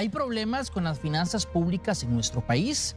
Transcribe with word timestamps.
hay 0.00 0.08
problemas 0.08 0.70
con 0.70 0.84
las 0.84 0.98
finanzas 0.98 1.44
públicas 1.44 2.02
en 2.04 2.14
nuestro 2.14 2.40
país. 2.40 2.96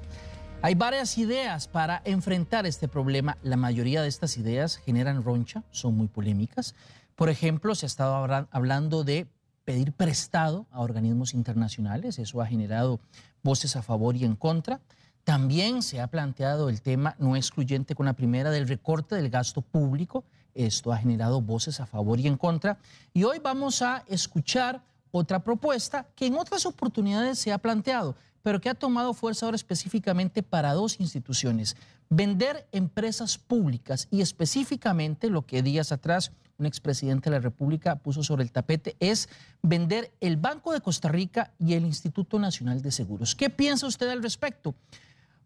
Hay 0.62 0.74
varias 0.74 1.18
ideas 1.18 1.68
para 1.68 2.02
enfrentar 2.06 2.66
este 2.66 2.88
problema. 2.88 3.38
La 3.44 3.58
mayoría 3.58 4.02
de 4.02 4.08
estas 4.08 4.38
ideas 4.38 4.78
generan 4.78 5.22
roncha, 5.22 5.64
son 5.72 5.98
muy 5.98 6.08
polémicas. 6.08 6.76
Por 7.18 7.28
ejemplo, 7.28 7.76
se 7.76 7.86
ha 7.86 7.88
estado 7.88 8.48
hablando 8.52 9.04
de 9.04 9.28
pedir 9.66 9.92
prestado 9.92 10.66
a 10.72 10.80
organismos 10.80 11.34
internacionales. 11.34 12.20
Eso 12.20 12.40
ha 12.40 12.46
generado 12.46 13.02
voces 13.44 13.76
a 13.76 13.82
favor 13.82 14.16
y 14.16 14.24
en 14.24 14.38
contra. 14.38 14.80
También 15.26 15.82
se 15.82 16.00
ha 16.00 16.08
planteado 16.08 16.70
el 16.70 16.82
tema 16.82 17.18
no 17.20 17.36
excluyente 17.36 17.96
con 17.96 18.06
la 18.06 18.14
primera 18.14 18.50
del 18.50 18.66
recorte 18.66 19.16
del 19.16 19.30
gasto 19.30 19.62
público. 19.62 20.24
Esto 20.56 20.94
ha 20.94 20.98
generado 20.98 21.42
voces 21.42 21.82
a 21.82 21.86
favor 21.86 22.22
y 22.22 22.28
en 22.28 22.38
contra. 22.38 22.78
Y 23.14 23.26
hoy 23.26 23.40
vamos 23.40 23.82
a 23.82 24.06
escuchar 24.08 24.82
otra 25.14 25.44
propuesta 25.44 26.08
que 26.16 26.26
en 26.26 26.36
otras 26.36 26.66
oportunidades 26.66 27.38
se 27.38 27.52
ha 27.54 27.60
planteado, 27.60 28.16
pero 28.42 28.60
que 28.60 28.70
ha 28.70 28.74
tomado 28.74 29.14
fuerza 29.14 29.46
ahora 29.46 29.56
específicamente 29.56 30.42
para 30.42 30.74
dos 30.74 31.00
instituciones. 31.00 31.78
Vender 32.10 32.68
empresas 32.72 33.38
públicas 33.38 34.08
y 34.10 34.22
específicamente 34.22 35.30
lo 35.30 35.46
que 35.46 35.62
días 35.62 35.92
atrás 35.92 36.32
un 36.58 36.66
expresidente 36.66 37.30
de 37.30 37.36
la 37.36 37.42
República 37.42 37.98
puso 37.98 38.24
sobre 38.24 38.44
el 38.44 38.52
tapete 38.52 38.96
es 39.00 39.30
vender 39.62 40.12
el 40.20 40.38
Banco 40.38 40.74
de 40.74 40.82
Costa 40.82 41.10
Rica 41.10 41.52
y 41.60 41.74
el 41.74 41.86
Instituto 41.86 42.40
Nacional 42.40 42.82
de 42.82 42.92
Seguros. 42.92 43.36
¿Qué 43.36 43.52
piensa 43.52 43.86
usted 43.86 44.10
al 44.10 44.24
respecto? 44.24 44.74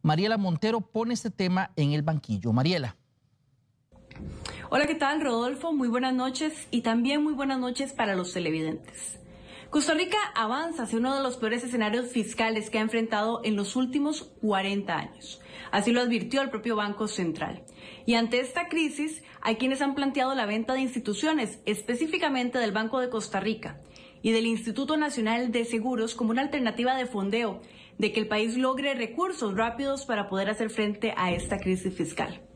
Mariela 0.01 0.37
Montero 0.37 0.79
pone 0.79 1.13
este 1.13 1.29
tema 1.29 1.71
en 1.75 1.91
el 1.91 2.03
banquillo. 2.03 2.53
Mariela. 2.53 2.95
Hola, 4.69 4.87
¿qué 4.87 4.95
tal, 4.95 5.21
Rodolfo? 5.21 5.73
Muy 5.73 5.89
buenas 5.89 6.13
noches 6.13 6.53
y 6.71 6.81
también 6.81 7.21
muy 7.21 7.33
buenas 7.33 7.59
noches 7.59 7.91
para 7.91 8.15
los 8.15 8.31
televidentes. 8.33 9.17
Costa 9.69 9.93
Rica 9.93 10.17
avanza 10.33 10.83
hacia 10.83 10.97
uno 10.97 11.13
de 11.13 11.21
los 11.21 11.35
peores 11.35 11.61
escenarios 11.61 12.07
fiscales 12.07 12.69
que 12.69 12.77
ha 12.77 12.81
enfrentado 12.81 13.41
en 13.43 13.57
los 13.57 13.75
últimos 13.75 14.23
40 14.41 14.97
años. 14.97 15.41
Así 15.71 15.91
lo 15.91 15.99
advirtió 15.99 16.41
el 16.41 16.49
propio 16.49 16.77
Banco 16.77 17.09
Central. 17.09 17.63
Y 18.05 18.13
ante 18.13 18.39
esta 18.39 18.69
crisis, 18.69 19.23
hay 19.41 19.57
quienes 19.57 19.81
han 19.81 19.93
planteado 19.93 20.33
la 20.35 20.45
venta 20.45 20.73
de 20.73 20.79
instituciones, 20.79 21.59
específicamente 21.65 22.59
del 22.59 22.71
Banco 22.71 23.01
de 23.01 23.09
Costa 23.09 23.41
Rica 23.41 23.81
y 24.21 24.31
del 24.31 24.45
Instituto 24.45 24.95
Nacional 24.95 25.51
de 25.51 25.65
Seguros 25.65 26.15
como 26.15 26.31
una 26.31 26.43
alternativa 26.43 26.95
de 26.95 27.05
fondeo, 27.05 27.61
de 27.97 28.13
que 28.13 28.21
el 28.21 28.27
país 28.29 28.55
logre 28.55 28.93
recursos 28.93 29.53
rápidos 29.53 30.05
para 30.05 30.29
poder 30.29 30.49
hacer 30.49 30.69
frente 30.69 31.13
a 31.17 31.31
esta 31.31 31.59
crisis 31.59 31.93
fiscal. 31.93 32.46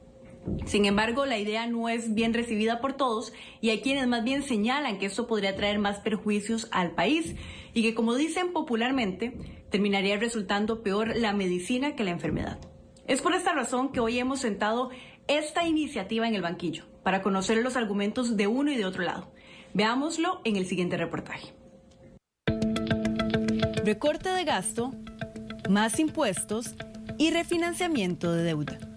Sin 0.66 0.86
embargo, 0.86 1.26
la 1.26 1.38
idea 1.38 1.68
no 1.68 1.90
es 1.90 2.14
bien 2.14 2.34
recibida 2.34 2.80
por 2.80 2.94
todos 2.94 3.34
y 3.62 3.70
hay 3.70 3.82
quienes 3.82 4.08
más 4.08 4.24
bien 4.24 4.44
señalan 4.44 4.98
que 4.98 5.06
esto 5.06 5.28
podría 5.28 5.56
traer 5.56 5.80
más 5.80 6.00
perjuicios 6.00 6.68
al 6.72 6.92
país 6.92 7.36
y 7.74 7.84
que, 7.84 7.94
como 7.94 8.16
dicen 8.16 8.52
popularmente, 8.54 9.64
terminaría 9.70 10.18
resultando 10.18 10.82
peor 10.82 11.16
la 11.16 11.34
medicina 11.34 11.96
que 11.96 12.04
la 12.04 12.12
enfermedad. 12.12 12.60
Es 13.08 13.22
por 13.22 13.34
esta 13.34 13.54
razón 13.54 13.92
que 13.92 14.00
hoy 14.00 14.20
hemos 14.20 14.40
sentado 14.40 14.90
esta 15.28 15.66
iniciativa 15.66 16.28
en 16.28 16.36
el 16.36 16.42
banquillo 16.42 16.86
para 17.04 17.22
conocer 17.22 17.58
los 17.58 17.76
argumentos 17.76 18.38
de 18.38 18.48
uno 18.48 18.72
y 18.72 18.78
de 18.78 18.86
otro 18.86 19.04
lado. 19.04 19.32
Veámoslo 19.74 20.42
en 20.44 20.56
el 20.56 20.66
siguiente 20.66 20.98
reportaje. 20.98 21.54
Recorte 23.84 24.30
de 24.30 24.44
gasto, 24.44 24.92
más 25.70 26.00
impuestos 26.00 26.76
y 27.18 27.32
refinanciamiento 27.32 28.32
de 28.32 28.44
deuda. 28.44 28.91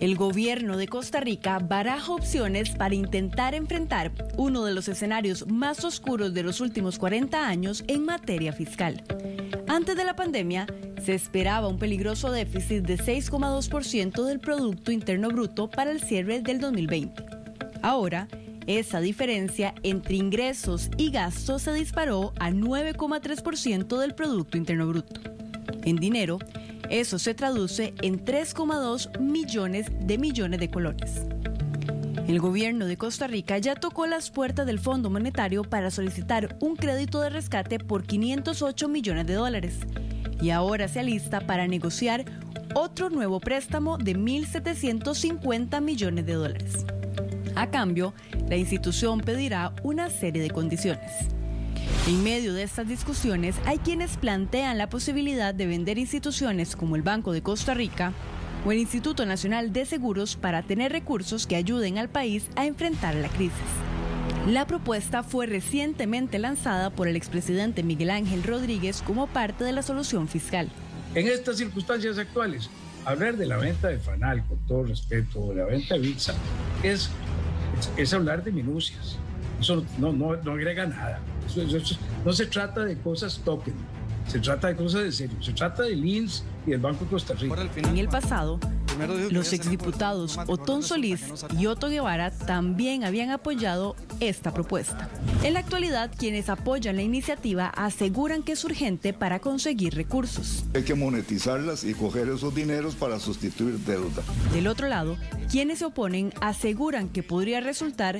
El 0.00 0.16
gobierno 0.16 0.76
de 0.76 0.86
Costa 0.86 1.20
Rica 1.20 1.58
baraja 1.58 2.12
opciones 2.12 2.70
para 2.70 2.94
intentar 2.94 3.54
enfrentar 3.54 4.12
uno 4.36 4.64
de 4.64 4.72
los 4.72 4.88
escenarios 4.88 5.46
más 5.48 5.84
oscuros 5.84 6.34
de 6.34 6.42
los 6.42 6.60
últimos 6.60 6.98
40 6.98 7.46
años 7.46 7.84
en 7.88 8.04
materia 8.04 8.52
fiscal. 8.52 9.02
Antes 9.66 9.96
de 9.96 10.04
la 10.04 10.14
pandemia, 10.14 10.66
se 11.04 11.14
esperaba 11.14 11.68
un 11.68 11.78
peligroso 11.78 12.30
déficit 12.30 12.84
de 12.84 12.96
6,2% 12.96 14.24
del 14.24 14.38
Producto 14.40 14.92
Interno 14.92 15.28
Bruto 15.30 15.68
para 15.68 15.90
el 15.90 16.00
cierre 16.00 16.40
del 16.40 16.60
2020. 16.60 17.24
Ahora, 17.82 18.28
esa 18.66 19.00
diferencia 19.00 19.74
entre 19.82 20.16
ingresos 20.16 20.90
y 20.96 21.10
gastos 21.10 21.62
se 21.62 21.72
disparó 21.72 22.32
a 22.38 22.50
9,3% 22.50 23.98
del 23.98 24.14
Producto 24.14 24.58
Interno 24.58 24.86
Bruto. 24.86 25.20
En 25.84 25.96
dinero, 25.96 26.38
eso 26.90 27.18
se 27.18 27.34
traduce 27.34 27.94
en 28.02 28.24
3,2 28.24 29.18
millones 29.20 29.86
de 30.00 30.18
millones 30.18 30.60
de 30.60 30.70
colones. 30.70 31.26
El 32.26 32.40
gobierno 32.40 32.86
de 32.86 32.98
Costa 32.98 33.26
Rica 33.26 33.56
ya 33.58 33.74
tocó 33.74 34.06
las 34.06 34.30
puertas 34.30 34.66
del 34.66 34.78
Fondo 34.78 35.08
Monetario 35.08 35.64
para 35.64 35.90
solicitar 35.90 36.56
un 36.60 36.76
crédito 36.76 37.20
de 37.22 37.30
rescate 37.30 37.78
por 37.78 38.04
508 38.04 38.88
millones 38.88 39.26
de 39.26 39.34
dólares 39.34 39.78
y 40.40 40.50
ahora 40.50 40.88
se 40.88 41.00
alista 41.00 41.40
para 41.40 41.66
negociar 41.66 42.24
otro 42.74 43.08
nuevo 43.08 43.40
préstamo 43.40 43.96
de 43.96 44.14
1.750 44.14 45.80
millones 45.80 46.26
de 46.26 46.34
dólares. 46.34 46.84
A 47.54 47.70
cambio, 47.70 48.14
la 48.48 48.56
institución 48.56 49.20
pedirá 49.20 49.72
una 49.82 50.10
serie 50.10 50.42
de 50.42 50.50
condiciones. 50.50 51.10
En 52.08 52.22
medio 52.22 52.54
de 52.54 52.62
estas 52.62 52.88
discusiones 52.88 53.56
hay 53.66 53.76
quienes 53.76 54.16
plantean 54.16 54.78
la 54.78 54.88
posibilidad 54.88 55.52
de 55.52 55.66
vender 55.66 55.98
instituciones 55.98 56.74
como 56.74 56.96
el 56.96 57.02
Banco 57.02 57.32
de 57.32 57.42
Costa 57.42 57.74
Rica 57.74 58.14
o 58.64 58.72
el 58.72 58.78
Instituto 58.78 59.26
Nacional 59.26 59.74
de 59.74 59.84
Seguros 59.84 60.34
para 60.34 60.62
tener 60.62 60.90
recursos 60.90 61.46
que 61.46 61.54
ayuden 61.54 61.98
al 61.98 62.08
país 62.08 62.48
a 62.56 62.64
enfrentar 62.64 63.14
la 63.14 63.28
crisis. 63.28 63.52
La 64.46 64.66
propuesta 64.66 65.22
fue 65.22 65.44
recientemente 65.44 66.38
lanzada 66.38 66.88
por 66.88 67.08
el 67.08 67.16
expresidente 67.16 67.82
Miguel 67.82 68.08
Ángel 68.08 68.42
Rodríguez 68.42 69.02
como 69.02 69.26
parte 69.26 69.64
de 69.64 69.72
la 69.72 69.82
solución 69.82 70.28
fiscal. 70.28 70.70
En 71.14 71.28
estas 71.28 71.58
circunstancias 71.58 72.16
actuales, 72.16 72.70
hablar 73.04 73.36
de 73.36 73.44
la 73.44 73.58
venta 73.58 73.88
de 73.88 73.98
Fanal, 73.98 74.46
con 74.46 74.56
todo 74.66 74.84
respeto, 74.84 75.50
de 75.50 75.56
la 75.56 75.66
venta 75.66 75.96
de 75.96 76.00
Vixa, 76.00 76.34
es, 76.82 77.10
es, 77.98 78.14
hablar 78.14 78.42
de 78.44 78.50
minucias. 78.50 79.18
Eso 79.60 79.84
no, 79.98 80.12
no, 80.12 80.36
no 80.36 80.52
agrega 80.52 80.86
nada. 80.86 81.20
no 82.24 82.32
se 82.32 82.46
trata 82.46 82.84
de 82.84 82.96
cosas 82.98 83.40
token, 83.44 83.74
se 84.28 84.40
trata 84.40 84.68
de 84.68 84.76
cosas 84.76 85.04
de 85.04 85.12
serio. 85.12 85.42
Se 85.42 85.52
trata 85.52 85.84
del 85.84 86.04
INS 86.04 86.44
y 86.66 86.70
del 86.72 86.80
Banco 86.80 87.04
de 87.04 87.10
Costa 87.10 87.34
Rica. 87.34 87.66
En 87.76 87.96
el 87.96 88.08
pasado, 88.08 88.60
los 89.30 89.52
exdiputados 89.52 90.38
Otón 90.46 90.82
Solís 90.82 91.22
y 91.58 91.66
Otto 91.66 91.88
Guevara 91.88 92.30
también 92.30 93.04
habían 93.04 93.30
apoyado 93.30 93.96
esta 94.20 94.52
propuesta. 94.52 95.08
En 95.44 95.54
la 95.54 95.60
actualidad, 95.60 96.10
quienes 96.16 96.48
apoyan 96.48 96.96
la 96.96 97.02
iniciativa 97.02 97.68
aseguran 97.68 98.42
que 98.42 98.52
es 98.52 98.64
urgente 98.64 99.12
para 99.12 99.38
conseguir 99.38 99.94
recursos. 99.94 100.64
Hay 100.74 100.82
que 100.82 100.94
monetizarlas 100.94 101.84
y 101.84 101.94
coger 101.94 102.28
esos 102.28 102.54
dineros 102.54 102.96
para 102.96 103.18
sustituir 103.20 103.78
deuda. 103.78 104.22
Del 104.52 104.66
otro 104.66 104.88
lado, 104.88 105.16
quienes 105.50 105.78
se 105.78 105.86
oponen 105.86 106.32
aseguran 106.40 107.08
que 107.08 107.22
podría 107.22 107.60
resultar 107.60 108.18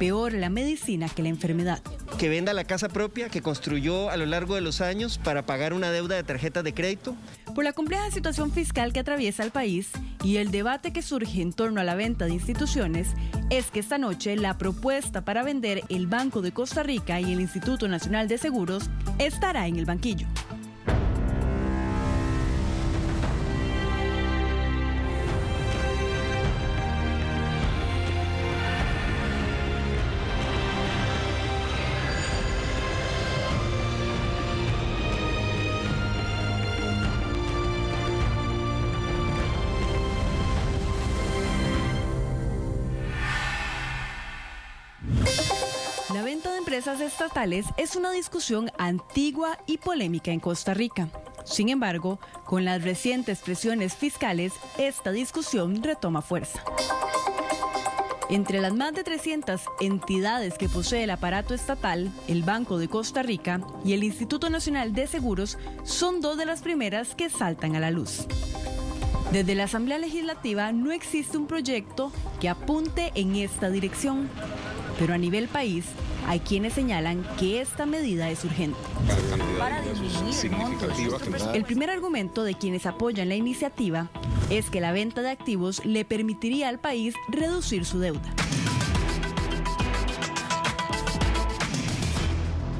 peor 0.00 0.32
la 0.32 0.48
medicina 0.48 1.10
que 1.10 1.22
la 1.22 1.28
enfermedad. 1.28 1.82
Que 2.18 2.30
venda 2.30 2.54
la 2.54 2.64
casa 2.64 2.88
propia 2.88 3.28
que 3.28 3.42
construyó 3.42 4.08
a 4.08 4.16
lo 4.16 4.24
largo 4.24 4.54
de 4.54 4.62
los 4.62 4.80
años 4.80 5.18
para 5.22 5.44
pagar 5.44 5.74
una 5.74 5.90
deuda 5.90 6.16
de 6.16 6.22
tarjetas 6.22 6.64
de 6.64 6.72
crédito. 6.72 7.14
Por 7.54 7.64
la 7.64 7.74
compleja 7.74 8.10
situación 8.10 8.50
fiscal 8.50 8.94
que 8.94 9.00
atraviesa 9.00 9.44
el 9.44 9.50
país 9.50 9.90
y 10.24 10.38
el 10.38 10.50
debate 10.50 10.94
que 10.94 11.02
surge 11.02 11.42
en 11.42 11.52
torno 11.52 11.82
a 11.82 11.84
la 11.84 11.96
venta 11.96 12.24
de 12.24 12.32
instituciones, 12.32 13.08
es 13.50 13.70
que 13.70 13.80
esta 13.80 13.98
noche 13.98 14.36
la 14.36 14.56
propuesta 14.56 15.22
para 15.22 15.42
vender 15.42 15.82
el 15.90 16.06
Banco 16.06 16.40
de 16.40 16.52
Costa 16.52 16.82
Rica 16.82 17.20
y 17.20 17.34
el 17.34 17.40
Instituto 17.40 17.86
Nacional 17.86 18.26
de 18.26 18.38
Seguros 18.38 18.88
estará 19.18 19.66
en 19.66 19.76
el 19.76 19.84
banquillo. 19.84 20.26
Empresas 46.70 47.00
estatales 47.00 47.66
es 47.78 47.96
una 47.96 48.12
discusión 48.12 48.70
antigua 48.78 49.58
y 49.66 49.78
polémica 49.78 50.30
en 50.30 50.38
Costa 50.38 50.72
Rica. 50.72 51.08
Sin 51.44 51.68
embargo, 51.68 52.20
con 52.44 52.64
las 52.64 52.84
recientes 52.84 53.40
presiones 53.40 53.96
fiscales, 53.96 54.52
esta 54.78 55.10
discusión 55.10 55.82
retoma 55.82 56.22
fuerza. 56.22 56.62
Entre 58.28 58.60
las 58.60 58.72
más 58.72 58.92
de 58.92 59.02
300 59.02 59.62
entidades 59.80 60.58
que 60.58 60.68
posee 60.68 61.02
el 61.02 61.10
aparato 61.10 61.54
estatal, 61.54 62.08
el 62.28 62.44
Banco 62.44 62.78
de 62.78 62.86
Costa 62.86 63.24
Rica 63.24 63.60
y 63.84 63.94
el 63.94 64.04
Instituto 64.04 64.48
Nacional 64.48 64.92
de 64.92 65.08
Seguros 65.08 65.58
son 65.82 66.20
dos 66.20 66.38
de 66.38 66.46
las 66.46 66.62
primeras 66.62 67.16
que 67.16 67.30
saltan 67.30 67.74
a 67.74 67.80
la 67.80 67.90
luz. 67.90 68.28
Desde 69.32 69.56
la 69.56 69.64
Asamblea 69.64 69.98
Legislativa 69.98 70.70
no 70.70 70.92
existe 70.92 71.36
un 71.36 71.48
proyecto 71.48 72.12
que 72.40 72.48
apunte 72.48 73.10
en 73.16 73.34
esta 73.34 73.70
dirección, 73.70 74.28
pero 75.00 75.14
a 75.14 75.18
nivel 75.18 75.48
país 75.48 75.86
hay 76.30 76.38
quienes 76.38 76.74
señalan 76.74 77.26
que 77.40 77.60
esta 77.60 77.86
medida 77.86 78.30
es 78.30 78.44
urgente. 78.44 78.78
El 81.54 81.64
primer 81.64 81.90
argumento 81.90 82.44
de 82.44 82.54
quienes 82.54 82.86
apoyan 82.86 83.28
la 83.28 83.34
iniciativa 83.34 84.08
es 84.48 84.70
que 84.70 84.80
la 84.80 84.92
venta 84.92 85.22
de 85.22 85.30
activos 85.30 85.84
le 85.84 86.04
permitiría 86.04 86.68
al 86.68 86.78
país 86.78 87.16
reducir 87.30 87.84
su 87.84 87.98
deuda. 87.98 88.32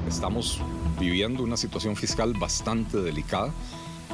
Estamos 0.08 0.60
viviendo 1.00 1.42
una 1.42 1.56
situación 1.56 1.96
fiscal 1.96 2.34
bastante 2.38 2.98
delicada 2.98 3.52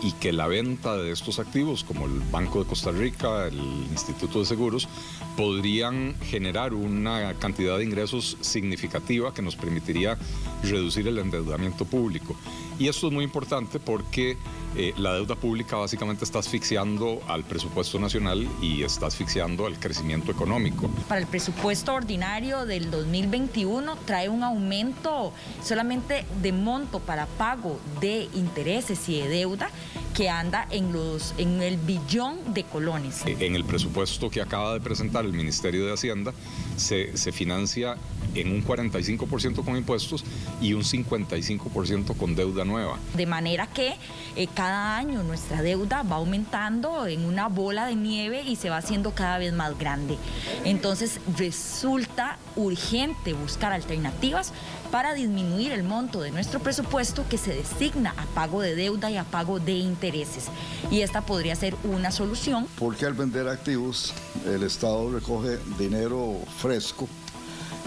y 0.02 0.12
que 0.12 0.32
la 0.32 0.46
venta 0.46 0.96
de 0.96 1.10
estos 1.10 1.38
activos, 1.38 1.84
como 1.84 2.06
el 2.06 2.20
Banco 2.30 2.62
de 2.62 2.68
Costa 2.68 2.90
Rica, 2.90 3.46
el 3.46 3.58
Instituto 3.90 4.40
de 4.40 4.46
Seguros, 4.46 4.88
podrían 5.36 6.14
generar 6.22 6.74
una 6.74 7.34
cantidad 7.34 7.78
de 7.78 7.84
ingresos 7.84 8.36
significativa 8.40 9.32
que 9.32 9.42
nos 9.42 9.56
permitiría 9.56 10.18
reducir 10.62 11.08
el 11.08 11.18
endeudamiento 11.18 11.84
público. 11.84 12.36
Y 12.78 12.88
esto 12.88 13.06
es 13.06 13.12
muy 13.12 13.24
importante 13.24 13.78
porque 13.80 14.36
eh, 14.76 14.92
la 14.98 15.14
deuda 15.14 15.36
pública 15.36 15.76
básicamente 15.76 16.24
está 16.24 16.40
asfixiando 16.40 17.22
al 17.28 17.44
presupuesto 17.44 17.98
nacional 17.98 18.46
y 18.60 18.82
está 18.82 19.06
asfixiando 19.06 19.66
al 19.66 19.78
crecimiento 19.78 20.30
económico. 20.30 20.90
Para 21.08 21.20
el 21.20 21.26
presupuesto 21.26 21.94
ordinario 21.94 22.66
del 22.66 22.90
2021 22.90 23.96
trae 24.04 24.28
un 24.28 24.42
aumento 24.42 25.32
solamente 25.64 26.26
de 26.42 26.52
monto 26.52 27.00
para 27.00 27.24
pago 27.24 27.80
de 28.00 28.28
intereses 28.34 29.08
y 29.08 29.20
de 29.20 29.28
deuda 29.28 29.70
que 30.14 30.28
anda 30.28 30.66
en, 30.70 30.92
los, 30.92 31.34
en 31.38 31.62
el 31.62 31.78
billón 31.78 32.52
de 32.52 32.64
colones. 32.64 33.22
En 33.26 33.54
el 33.54 33.64
presupuesto 33.64 34.28
que 34.28 34.42
acaba 34.42 34.74
de 34.74 34.80
presentar 34.80 35.24
el 35.24 35.32
Ministerio 35.32 35.86
de 35.86 35.94
Hacienda 35.94 36.34
se, 36.76 37.16
se 37.16 37.32
financia 37.32 37.96
en 38.40 38.52
un 38.52 38.64
45% 38.64 39.64
con 39.64 39.76
impuestos 39.76 40.24
y 40.60 40.72
un 40.72 40.82
55% 40.82 42.16
con 42.16 42.34
deuda 42.34 42.64
nueva. 42.64 42.98
De 43.14 43.26
manera 43.26 43.66
que 43.66 43.96
eh, 44.36 44.48
cada 44.54 44.96
año 44.96 45.22
nuestra 45.22 45.62
deuda 45.62 46.02
va 46.02 46.16
aumentando 46.16 47.06
en 47.06 47.24
una 47.24 47.48
bola 47.48 47.86
de 47.86 47.96
nieve 47.96 48.42
y 48.42 48.56
se 48.56 48.70
va 48.70 48.78
haciendo 48.78 49.12
cada 49.12 49.38
vez 49.38 49.52
más 49.52 49.78
grande. 49.78 50.16
Entonces 50.64 51.20
resulta 51.36 52.38
urgente 52.56 53.32
buscar 53.32 53.72
alternativas 53.72 54.52
para 54.90 55.14
disminuir 55.14 55.72
el 55.72 55.82
monto 55.82 56.20
de 56.20 56.30
nuestro 56.30 56.60
presupuesto 56.60 57.24
que 57.28 57.38
se 57.38 57.54
designa 57.54 58.14
a 58.16 58.24
pago 58.34 58.62
de 58.62 58.74
deuda 58.74 59.10
y 59.10 59.16
a 59.16 59.24
pago 59.24 59.58
de 59.58 59.72
intereses. 59.72 60.46
Y 60.90 61.00
esta 61.00 61.20
podría 61.20 61.54
ser 61.56 61.74
una 61.84 62.10
solución. 62.10 62.66
Porque 62.78 63.06
al 63.06 63.14
vender 63.14 63.48
activos 63.48 64.14
el 64.46 64.62
Estado 64.62 65.10
recoge 65.10 65.58
dinero 65.78 66.38
fresco 66.58 67.08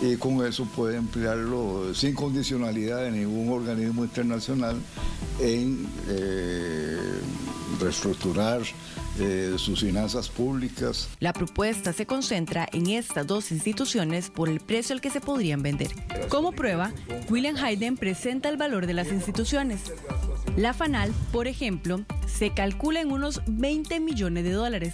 y 0.02 0.16
con 0.16 0.46
eso 0.46 0.66
puede 0.66 0.98
emplearlo 0.98 1.94
sin 1.94 2.14
condicionalidad 2.14 3.04
de 3.04 3.12
ningún 3.12 3.50
organismo 3.50 4.04
internacional 4.04 4.78
en 5.40 5.88
eh, 6.08 6.98
reestructurar 7.80 8.62
eh, 9.20 9.56
sus 9.58 9.82
finanzas 9.82 10.30
públicas. 10.30 11.10
La 11.20 11.34
propuesta 11.34 11.92
se 11.94 12.06
concentra 12.06 12.68
en 12.72 12.88
estas 12.88 13.28
dos 13.28 13.52
instituciones 13.52 14.30
por 14.30 14.50
el 14.50 14.60
precio 14.60 14.94
al 14.94 15.02
que 15.02 15.10
se 15.10 15.22
podrían 15.22 15.62
vender. 15.62 15.90
Como 16.30 16.52
prueba, 16.52 16.92
William 17.30 17.58
Hayden 17.58 17.98
presenta 17.98 18.50
el 18.50 18.58
valor 18.58 18.88
de 18.88 18.94
las 18.94 19.12
instituciones. 19.12 19.82
La 20.56 20.74
FANAL, 20.74 21.14
por 21.32 21.48
ejemplo, 21.48 22.02
se 22.28 22.54
calcula 22.54 23.02
en 23.02 23.12
unos 23.12 23.42
20 23.48 24.00
millones 24.00 24.44
de 24.44 24.52
dólares 24.52 24.94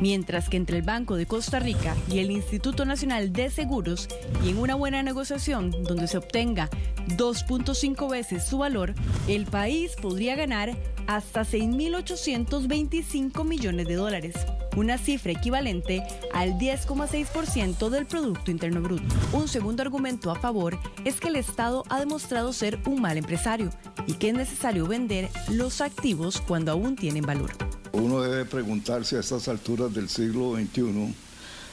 mientras 0.00 0.48
que 0.48 0.56
entre 0.56 0.78
el 0.78 0.82
Banco 0.82 1.16
de 1.16 1.26
Costa 1.26 1.58
Rica 1.58 1.96
y 2.08 2.18
el 2.18 2.30
Instituto 2.30 2.84
Nacional 2.84 3.32
de 3.32 3.50
Seguros 3.50 4.08
y 4.44 4.50
en 4.50 4.58
una 4.58 4.74
buena 4.74 5.02
negociación 5.02 5.70
donde 5.84 6.08
se 6.08 6.18
obtenga 6.18 6.68
2.5 7.16 8.10
veces 8.10 8.44
su 8.44 8.58
valor, 8.58 8.94
el 9.28 9.46
país 9.46 9.92
podría 10.00 10.36
ganar 10.36 10.74
hasta 11.06 11.42
6.825 11.42 13.44
millones 13.44 13.86
de 13.86 13.94
dólares, 13.94 14.34
una 14.76 14.98
cifra 14.98 15.32
equivalente 15.32 16.02
al 16.32 16.54
10,6% 16.54 17.90
del 17.90 18.06
Producto 18.06 18.50
Interno 18.50 18.80
Bruto. 18.80 19.14
Un 19.32 19.48
segundo 19.48 19.82
argumento 19.82 20.30
a 20.30 20.36
favor 20.36 20.78
es 21.04 21.20
que 21.20 21.28
el 21.28 21.36
Estado 21.36 21.84
ha 21.90 22.00
demostrado 22.00 22.52
ser 22.52 22.78
un 22.86 23.02
mal 23.02 23.18
empresario 23.18 23.70
y 24.06 24.14
que 24.14 24.30
es 24.30 24.34
necesario 24.34 24.86
vender 24.86 25.28
los 25.50 25.80
activos 25.80 26.40
cuando 26.40 26.72
aún 26.72 26.96
tienen 26.96 27.24
valor. 27.24 27.52
Uno 27.94 28.22
debe 28.22 28.44
preguntarse 28.44 29.16
a 29.16 29.20
estas 29.20 29.46
alturas 29.46 29.94
del 29.94 30.08
siglo 30.08 30.56
XXI 30.56 31.14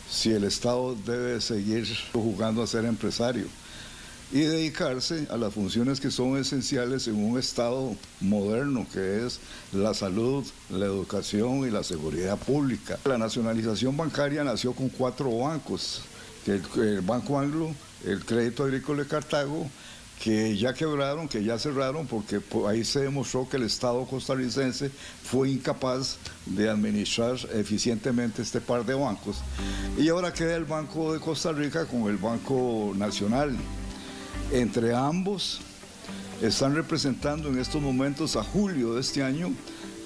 si 0.08 0.32
el 0.32 0.44
Estado 0.44 0.96
debe 1.04 1.42
seguir 1.42 1.88
jugando 2.14 2.62
a 2.62 2.68
ser 2.68 2.86
empresario 2.86 3.46
y 4.32 4.42
dedicarse 4.42 5.28
a 5.32 5.38
las 5.38 5.52
funciones 5.52 6.00
que 6.00 6.12
son 6.12 6.38
esenciales 6.38 7.08
en 7.08 7.16
un 7.16 7.40
Estado 7.40 7.96
moderno, 8.20 8.86
que 8.94 9.26
es 9.26 9.40
la 9.74 9.96
salud, 9.96 10.46
la 10.70 10.86
educación 10.86 11.68
y 11.68 11.72
la 11.72 11.84
seguridad 11.84 12.38
pública. 12.38 13.00
La 13.06 13.18
nacionalización 13.18 13.98
bancaria 13.98 14.44
nació 14.44 14.74
con 14.74 14.90
cuatro 14.90 15.36
bancos, 15.40 16.02
el, 16.46 16.62
el 16.84 17.02
Banco 17.02 17.40
Anglo, 17.40 17.74
el 18.06 18.24
Crédito 18.24 18.64
Agrícola 18.64 19.02
de 19.04 19.10
Cartago, 19.10 19.68
que 20.22 20.56
ya 20.56 20.72
quebraron, 20.76 21.28
que 21.28 21.44
ya 21.44 21.58
cerraron, 21.58 22.06
porque 22.06 22.40
ahí 22.68 22.84
se 22.86 23.00
demostró 23.00 23.50
que 23.50 23.58
el 23.58 23.64
Estado 23.64 24.06
costarricense 24.06 24.92
fue 25.24 25.50
incapaz 25.50 26.18
de 26.46 26.70
administrar 26.70 27.36
eficientemente 27.56 28.44
este 28.44 28.62
par 28.62 28.86
de 28.86 28.94
bancos. 28.94 29.38
Y 29.98 30.10
ahora 30.10 30.32
queda 30.32 30.56
el 30.56 30.66
Banco 30.66 31.12
de 31.12 31.20
Costa 31.20 31.52
Rica 31.52 31.86
con 31.86 32.04
el 32.04 32.18
Banco 32.18 32.94
Nacional. 32.96 33.58
Entre 34.52 34.94
ambos 34.94 35.60
están 36.40 36.76
representando 36.76 37.50
en 37.50 37.58
estos 37.58 37.82
momentos 37.82 38.36
a 38.36 38.44
julio 38.44 38.94
de 38.94 39.02
este 39.02 39.24
año 39.24 39.52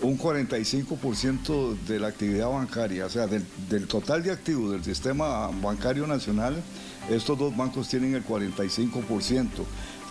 un 0.01 0.17
45% 0.17 1.77
de 1.87 1.99
la 1.99 2.07
actividad 2.07 2.49
bancaria, 2.49 3.05
o 3.05 3.09
sea, 3.09 3.27
del, 3.27 3.45
total 3.87 4.23
de 4.23 4.31
activos 4.31 4.71
del 4.71 4.83
sistema 4.83 5.49
bancario 5.61 6.07
nacional, 6.07 6.61
estos 7.09 7.37
dos 7.37 7.55
bancos 7.55 7.89
tienen 7.89 8.15
el 8.15 8.25
45% 8.25 9.49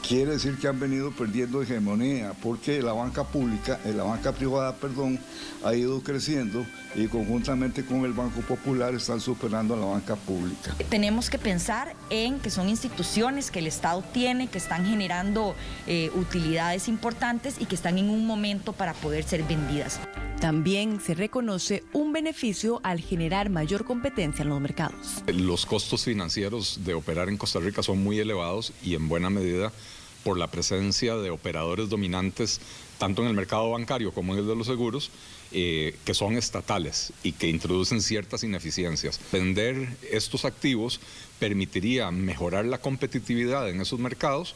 quiere 0.06 0.33
decir 0.33 0.59
que 0.59 0.69
han 0.69 0.79
venido 0.79 1.11
perdiendo 1.12 1.62
hegemonía 1.62 2.35
porque 2.43 2.83
la 2.83 2.93
banca 2.93 3.25
pública, 3.25 3.81
eh, 3.85 3.93
la 3.95 4.05
banca 4.05 4.33
privada, 4.33 4.75
perdón, 4.77 5.19
ha 5.65 5.75
ido 5.75 6.03
creciendo 6.03 6.65
y 6.95 7.06
conjuntamente 7.06 7.85
con 7.85 8.05
el 8.05 8.12
Banco 8.12 8.41
Popular 8.43 8.95
están 8.95 9.21
superando 9.21 9.75
a 9.75 9.77
la 9.79 9.87
banca 9.87 10.17
pública. 10.17 10.75
Tenemos 10.91 11.31
que 11.31 11.39
pensar 11.39 11.95
en 12.11 12.39
que 12.39 12.51
son 12.51 12.69
instituciones 12.69 13.51
que 13.51 13.61
el 13.61 13.67
Estado 13.67 14.05
tiene, 14.12 14.49
que 14.49 14.59
están 14.59 14.87
generando 14.87 15.55
eh, 15.87 16.11
utilidades 16.15 16.89
importantes 16.89 17.57
y 17.59 17.67
que 17.67 17.75
están 17.75 17.99
en 17.99 18.11
un 18.11 18.27
momento 18.27 18.73
para 18.73 18.93
poder 18.93 19.25
ser 19.25 19.43
vendidas. 19.45 20.00
También 20.40 21.00
se 21.00 21.14
reconoce 21.14 21.85
un 21.95 22.12
beneficio 22.12 22.81
al 22.83 23.00
generar 23.00 23.49
mayor 23.49 23.87
competencia 23.87 24.43
en 24.43 24.50
los 24.50 24.61
mercados. 24.61 25.23
Los 25.26 25.64
costos 25.64 26.05
financieros 26.05 26.81
de 26.85 26.93
operar 26.93 27.31
en 27.31 27.38
Costa 27.38 27.61
Rica 27.61 27.83
son 27.83 28.05
muy 28.05 28.19
elevados 28.19 28.75
y 28.83 28.95
en 28.95 29.09
buena 29.09 29.31
medida 29.31 29.73
por 30.25 30.38
la 30.38 30.49
presencia 30.49 31.16
de 31.16 31.31
operadores 31.31 31.88
dominantes 31.88 32.61
tanto 32.99 33.23
en 33.23 33.28
el 33.28 33.35
mercado 33.35 33.71
bancario 33.71 34.12
como 34.12 34.33
en 34.33 34.40
el 34.40 34.47
de 34.47 34.57
los 34.57 34.66
seguros, 34.66 35.11
eh, 35.52 35.97
que 36.04 36.14
son 36.14 36.37
estatales 36.37 37.12
y 37.23 37.33
que 37.33 37.49
introducen 37.49 38.00
ciertas 38.00 38.43
ineficiencias. 38.45 39.21
Vender 39.31 39.97
estos 40.11 40.45
activos 40.45 41.00
permitiría 41.38 42.11
mejorar 42.11 42.64
la 42.64 42.78
competitividad 42.78 43.69
en 43.69 43.81
esos 43.81 43.99
mercados 43.99 44.54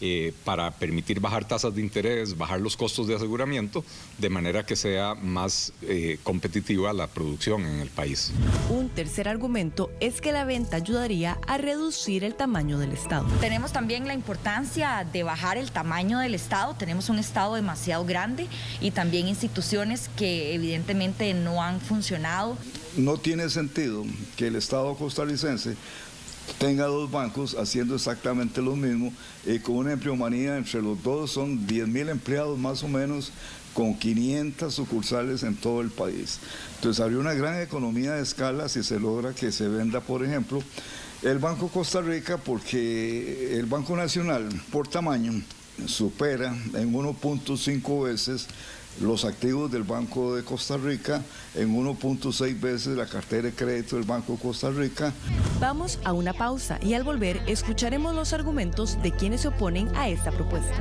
eh, 0.00 0.32
para 0.44 0.70
permitir 0.70 1.20
bajar 1.20 1.46
tasas 1.46 1.74
de 1.74 1.80
interés, 1.80 2.36
bajar 2.36 2.60
los 2.60 2.76
costos 2.76 3.06
de 3.06 3.14
aseguramiento, 3.14 3.84
de 4.18 4.28
manera 4.28 4.66
que 4.66 4.76
sea 4.76 5.14
más 5.14 5.72
eh, 5.82 6.18
competitiva 6.22 6.92
la 6.92 7.06
producción 7.06 7.64
en 7.64 7.80
el 7.80 7.88
país. 7.88 8.32
Un 8.70 8.88
tercer 8.88 9.28
argumento 9.28 9.90
es 10.00 10.20
que 10.20 10.32
la 10.32 10.44
venta 10.44 10.76
ayudaría 10.76 11.38
a 11.46 11.58
reducir 11.58 12.24
el 12.24 12.34
tamaño 12.34 12.78
del 12.78 12.92
Estado. 12.92 13.26
Tenemos 13.40 13.72
también 13.72 14.06
la 14.06 14.14
importancia 14.14 15.06
de 15.12 15.22
bajar 15.22 15.58
el 15.58 15.70
tamaño 15.70 16.18
del 16.18 16.34
Estado. 16.34 16.74
Tenemos 16.74 17.08
un 17.08 17.18
Estado 17.18 17.54
demasiado 17.54 18.04
grande 18.04 18.46
y 18.80 18.90
también 18.90 19.28
instituciones 19.28 20.10
que 20.16 20.54
evidentemente 20.54 21.32
no 21.34 21.62
han 21.62 21.80
funcionado. 21.80 22.56
No 22.96 23.16
tiene 23.16 23.48
sentido 23.50 24.04
que 24.36 24.48
el 24.48 24.56
Estado 24.56 24.94
costarricense 24.94 25.76
tenga 26.58 26.86
dos 26.86 27.10
bancos 27.10 27.56
haciendo 27.58 27.94
exactamente 27.94 28.62
lo 28.62 28.76
mismo 28.76 29.12
y 29.46 29.58
con 29.58 29.76
una 29.76 29.92
empleomanía 29.92 30.56
entre 30.56 30.82
los 30.82 31.02
dos 31.02 31.32
son 31.32 31.66
10 31.66 31.88
mil 31.88 32.08
empleados 32.08 32.58
más 32.58 32.82
o 32.82 32.88
menos 32.88 33.32
con 33.72 33.98
500 33.98 34.72
sucursales 34.72 35.42
en 35.42 35.56
todo 35.56 35.80
el 35.80 35.90
país. 35.90 36.38
Entonces 36.76 37.02
habría 37.02 37.18
una 37.18 37.34
gran 37.34 37.60
economía 37.60 38.12
de 38.12 38.22
escala 38.22 38.68
si 38.68 38.82
se 38.82 39.00
logra 39.00 39.34
que 39.34 39.52
se 39.52 39.68
venda, 39.68 40.00
por 40.00 40.24
ejemplo, 40.24 40.62
el 41.22 41.38
Banco 41.38 41.68
Costa 41.68 42.00
Rica 42.00 42.36
porque 42.36 43.58
el 43.58 43.66
Banco 43.66 43.96
Nacional 43.96 44.48
por 44.70 44.86
tamaño 44.88 45.32
supera 45.86 46.54
en 46.74 46.92
1.5 46.92 48.04
veces 48.04 48.46
los 49.00 49.24
activos 49.24 49.70
del 49.70 49.82
Banco 49.82 50.34
de 50.34 50.44
Costa 50.44 50.76
Rica 50.76 51.22
en 51.54 51.74
1.6 51.74 52.60
veces 52.60 52.96
la 52.96 53.06
cartera 53.06 53.44
de 53.44 53.52
crédito 53.52 53.96
del 53.96 54.04
Banco 54.04 54.34
de 54.34 54.38
Costa 54.38 54.70
Rica. 54.70 55.12
Vamos 55.60 55.98
a 56.04 56.12
una 56.12 56.32
pausa 56.32 56.78
y 56.82 56.94
al 56.94 57.04
volver 57.04 57.42
escucharemos 57.46 58.14
los 58.14 58.32
argumentos 58.32 59.00
de 59.02 59.12
quienes 59.12 59.42
se 59.42 59.48
oponen 59.48 59.94
a 59.96 60.08
esta 60.08 60.30
propuesta. 60.30 60.74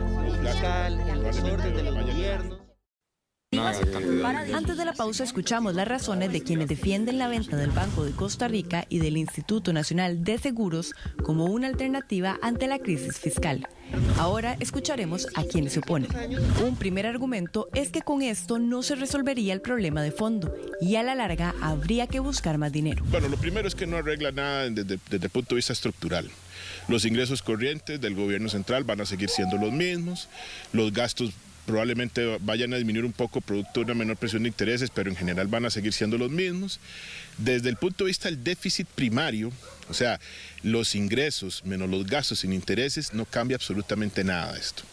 Antes 4.53 4.77
de 4.77 4.85
la 4.85 4.93
pausa 4.93 5.23
escuchamos 5.23 5.73
las 5.73 5.87
razones 5.87 6.33
de 6.33 6.41
quienes 6.41 6.67
defienden 6.67 7.17
la 7.17 7.29
venta 7.29 7.55
del 7.55 7.71
Banco 7.71 8.03
de 8.03 8.11
Costa 8.11 8.47
Rica 8.47 8.85
y 8.89 8.99
del 8.99 9.15
Instituto 9.15 9.71
Nacional 9.71 10.23
de 10.23 10.37
Seguros 10.37 10.93
como 11.23 11.45
una 11.45 11.67
alternativa 11.67 12.37
ante 12.41 12.67
la 12.67 12.79
crisis 12.79 13.19
fiscal. 13.19 13.67
Ahora 14.17 14.57
escucharemos 14.59 15.27
a 15.35 15.43
quienes 15.43 15.73
se 15.73 15.79
oponen. 15.79 16.09
Un 16.63 16.75
primer 16.75 17.05
argumento 17.05 17.69
es 17.73 17.89
que 17.89 18.01
con 18.01 18.21
esto 18.21 18.59
no 18.59 18.83
se 18.83 18.95
resolvería 18.95 19.53
el 19.53 19.61
problema 19.61 20.01
de 20.01 20.11
fondo 20.11 20.53
y 20.81 20.97
a 20.97 21.03
la 21.03 21.15
larga 21.15 21.55
habría 21.61 22.07
que 22.07 22.19
buscar 22.19 22.57
más 22.57 22.71
dinero. 22.71 23.03
Bueno, 23.09 23.29
lo 23.29 23.37
primero 23.37 23.67
es 23.67 23.75
que 23.75 23.87
no 23.87 23.97
arregla 23.97 24.31
nada 24.31 24.69
desde, 24.69 24.99
desde 25.09 25.25
el 25.25 25.29
punto 25.29 25.55
de 25.55 25.57
vista 25.57 25.73
estructural. 25.73 26.29
Los 26.87 27.05
ingresos 27.05 27.41
corrientes 27.41 28.01
del 28.01 28.15
gobierno 28.15 28.49
central 28.49 28.83
van 28.83 29.01
a 29.01 29.05
seguir 29.05 29.29
siendo 29.29 29.57
los 29.57 29.71
mismos, 29.71 30.27
los 30.73 30.91
gastos 30.91 31.31
probablemente 31.65 32.37
vayan 32.41 32.73
a 32.73 32.77
disminuir 32.77 33.05
un 33.05 33.13
poco 33.13 33.41
producto 33.41 33.79
de 33.79 33.85
una 33.85 33.93
menor 33.93 34.17
presión 34.17 34.43
de 34.43 34.49
intereses, 34.49 34.89
pero 34.89 35.09
en 35.09 35.15
general 35.15 35.47
van 35.47 35.65
a 35.65 35.69
seguir 35.69 35.93
siendo 35.93 36.17
los 36.17 36.31
mismos. 36.31 36.79
Desde 37.37 37.69
el 37.69 37.77
punto 37.77 38.03
de 38.03 38.09
vista 38.09 38.29
del 38.29 38.43
déficit 38.43 38.87
primario, 38.87 39.51
o 39.89 39.93
sea, 39.93 40.19
los 40.61 40.95
ingresos 40.95 41.63
menos 41.65 41.89
los 41.89 42.05
gastos 42.05 42.39
sin 42.39 42.53
intereses, 42.53 43.13
no 43.13 43.25
cambia 43.25 43.55
absolutamente 43.55 44.23
nada 44.23 44.57
esto. 44.57 44.83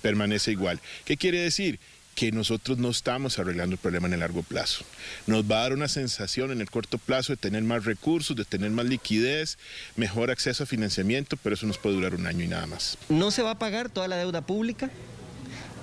Permanece 0.00 0.52
igual. 0.52 0.80
¿Qué 1.04 1.16
quiere 1.16 1.40
decir? 1.40 1.78
que 2.14 2.30
nosotros 2.30 2.78
no 2.78 2.90
estamos 2.90 3.38
arreglando 3.38 3.74
el 3.74 3.78
problema 3.78 4.06
en 4.06 4.14
el 4.14 4.20
largo 4.20 4.42
plazo. 4.42 4.84
Nos 5.26 5.50
va 5.50 5.58
a 5.58 5.62
dar 5.62 5.72
una 5.72 5.88
sensación 5.88 6.50
en 6.50 6.60
el 6.60 6.70
corto 6.70 6.98
plazo 6.98 7.32
de 7.32 7.36
tener 7.38 7.62
más 7.62 7.84
recursos, 7.84 8.36
de 8.36 8.44
tener 8.44 8.70
más 8.70 8.86
liquidez, 8.86 9.58
mejor 9.96 10.30
acceso 10.30 10.64
a 10.64 10.66
financiamiento, 10.66 11.36
pero 11.38 11.54
eso 11.54 11.66
nos 11.66 11.78
puede 11.78 11.96
durar 11.96 12.14
un 12.14 12.26
año 12.26 12.44
y 12.44 12.48
nada 12.48 12.66
más. 12.66 12.98
No 13.08 13.30
se 13.30 13.42
va 13.42 13.52
a 13.52 13.58
pagar 13.58 13.88
toda 13.88 14.08
la 14.08 14.16
deuda 14.16 14.42
pública, 14.42 14.90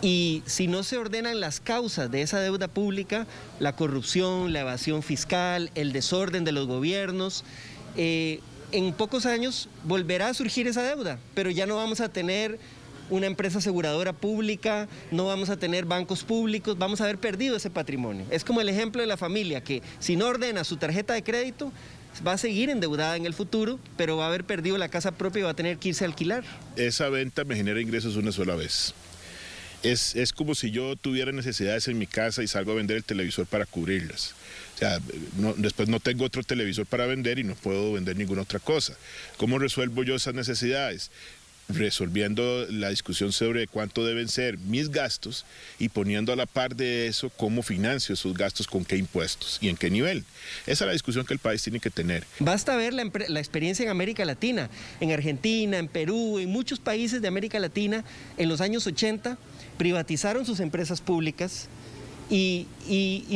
y 0.01 0.43
si 0.45 0.67
no 0.67 0.83
se 0.83 0.97
ordenan 0.97 1.39
las 1.39 1.59
causas 1.59 2.09
de 2.09 2.21
esa 2.21 2.39
deuda 2.39 2.67
pública, 2.67 3.27
la 3.59 3.75
corrupción, 3.75 4.53
la 4.53 4.61
evasión 4.61 5.03
fiscal, 5.03 5.71
el 5.75 5.91
desorden 5.91 6.45
de 6.45 6.51
los 6.51 6.67
gobiernos, 6.67 7.43
eh, 7.97 8.39
en 8.71 8.93
pocos 8.93 9.25
años 9.25 9.67
volverá 9.83 10.29
a 10.29 10.33
surgir 10.33 10.67
esa 10.67 10.83
deuda, 10.83 11.19
pero 11.33 11.49
ya 11.49 11.65
no 11.65 11.75
vamos 11.75 12.01
a 12.01 12.09
tener 12.09 12.59
una 13.09 13.25
empresa 13.25 13.57
aseguradora 13.57 14.13
pública, 14.13 14.87
no 15.11 15.25
vamos 15.25 15.49
a 15.49 15.57
tener 15.57 15.85
bancos 15.85 16.23
públicos, 16.23 16.77
vamos 16.77 17.01
a 17.01 17.05
haber 17.05 17.17
perdido 17.17 17.57
ese 17.57 17.71
patrimonio. 17.71 18.25
Es 18.29 18.43
como 18.43 18.61
el 18.61 18.69
ejemplo 18.69 19.01
de 19.01 19.07
la 19.07 19.17
familia 19.17 19.61
que 19.61 19.81
si 19.99 20.15
no 20.15 20.27
ordena 20.27 20.63
su 20.63 20.77
tarjeta 20.77 21.15
de 21.15 21.23
crédito, 21.23 21.71
va 22.25 22.33
a 22.33 22.37
seguir 22.37 22.69
endeudada 22.69 23.15
en 23.15 23.25
el 23.25 23.33
futuro, 23.33 23.79
pero 23.97 24.17
va 24.17 24.25
a 24.25 24.27
haber 24.27 24.43
perdido 24.43 24.77
la 24.77 24.89
casa 24.89 25.11
propia 25.11 25.39
y 25.39 25.43
va 25.43 25.51
a 25.51 25.55
tener 25.55 25.77
que 25.77 25.89
irse 25.89 26.03
a 26.05 26.07
alquilar. 26.07 26.43
Esa 26.75 27.09
venta 27.09 27.43
me 27.43 27.55
genera 27.55 27.81
ingresos 27.81 28.15
una 28.15 28.31
sola 28.31 28.55
vez. 28.55 28.93
Es, 29.83 30.33
como 30.33 30.55
si 30.55 30.71
yo 30.71 30.95
tuviera 30.95 31.31
necesidades 31.31 31.88
en 31.88 31.98
mi 31.98 32.07
casa 32.07 32.43
y 32.43 32.48
salgo 32.48 32.74
a 32.74 32.75
vender 32.75 32.98
el 32.98 33.03
televisor 33.03 33.45
para 33.45 33.65
cubrirlas. 33.65 34.36
O 34.75 34.79
sea, 34.79 35.00
después 35.57 35.89
no 35.89 36.00
tengo 36.00 36.25
otro 36.25 36.43
televisor 36.43 36.86
para 36.86 37.05
vender 37.05 37.39
y 37.39 37.43
no 37.43 37.55
puedo 37.55 37.93
vender 37.93 38.17
ninguna 38.17 38.41
otra 38.41 38.59
cosa. 38.59 38.95
¿Cómo 39.38 39.59
resuelvo 39.59 40.03
yo 40.03 40.15
esas 40.15 40.33
necesidades? 40.33 41.12
resolviendo 41.69 42.65
la 42.69 42.89
discusión 42.89 43.31
sobre 43.31 43.67
cuánto 43.67 44.03
deben 44.03 44.27
ser 44.27 44.57
mis 44.57 44.89
gastos 44.89 45.45
y 45.77 45.89
poniendo 45.89 46.33
a 46.33 46.36
la 46.36 46.48
par 46.48 46.75
de 46.75 47.07
eso 47.07 47.29
cómo 47.29 47.62
financio 47.62 48.13
esos 48.13 48.33
gastos, 48.33 48.67
con 48.67 48.83
qué 48.83 48.98
impuestos 48.98 49.59
y 49.62 49.69
en 49.69 49.77
qué 49.77 49.89
nivel. 49.89 50.25
Esa 50.65 50.86
es 50.86 50.88
la 50.88 50.93
discusión 50.93 51.25
que 51.25 51.33
el 51.33 51.39
país 51.39 51.62
tiene 51.62 51.79
que 51.79 51.91
tener. 51.91 52.25
Basta 52.39 52.75
ver 52.75 52.93
la, 52.93 53.09
la 53.27 53.39
experiencia 53.39 53.83
en 53.83 53.89
América 53.89 54.25
Latina, 54.25 54.69
en 55.00 55.12
Argentina, 55.12 55.77
en 55.77 55.88
Perú, 55.88 56.39
en 56.39 56.50
muchos 56.50 56.79
países 56.79 57.21
de 57.21 57.27
América 57.27 57.59
Latina, 57.59 58.03
en 58.38 58.50
los 58.50 58.62
años 58.62 58.88
80 58.88 59.38
privatizaron 59.79 60.45
sus 60.45 60.59
empresas 60.59 61.00
públicas 61.00 61.69
y, 62.29 62.67